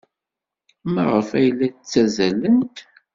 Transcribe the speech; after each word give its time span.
Maɣef 0.93 1.29
ay 1.37 1.47
la 1.57 1.67
ttazzalent? 1.71 2.75